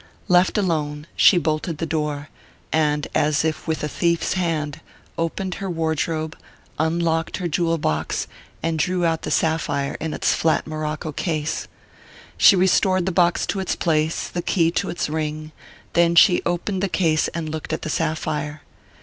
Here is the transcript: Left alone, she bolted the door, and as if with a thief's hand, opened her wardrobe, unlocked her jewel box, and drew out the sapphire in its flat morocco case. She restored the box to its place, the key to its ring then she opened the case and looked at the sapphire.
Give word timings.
Left 0.27 0.57
alone, 0.57 1.05
she 1.15 1.37
bolted 1.37 1.77
the 1.77 1.85
door, 1.85 2.29
and 2.73 3.07
as 3.13 3.45
if 3.45 3.67
with 3.67 3.83
a 3.83 3.87
thief's 3.87 4.33
hand, 4.33 4.81
opened 5.15 5.53
her 5.61 5.69
wardrobe, 5.69 6.35
unlocked 6.79 7.37
her 7.37 7.47
jewel 7.47 7.77
box, 7.77 8.25
and 8.63 8.79
drew 8.79 9.05
out 9.05 9.21
the 9.21 9.29
sapphire 9.29 9.97
in 9.99 10.15
its 10.15 10.33
flat 10.33 10.65
morocco 10.65 11.11
case. 11.11 11.67
She 12.35 12.55
restored 12.55 13.05
the 13.05 13.11
box 13.11 13.45
to 13.45 13.59
its 13.59 13.75
place, 13.75 14.27
the 14.27 14.41
key 14.41 14.71
to 14.71 14.89
its 14.89 15.07
ring 15.07 15.51
then 15.93 16.15
she 16.15 16.41
opened 16.47 16.81
the 16.81 16.89
case 16.89 17.27
and 17.27 17.49
looked 17.49 17.71
at 17.71 17.83
the 17.83 17.89
sapphire. 17.91 18.63